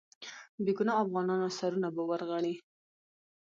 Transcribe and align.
بې 0.63 0.71
ګناه 0.77 1.01
افغانانو 1.05 1.55
سرونه 1.57 1.87
به 1.95 2.03
ورغړي. 2.09 2.53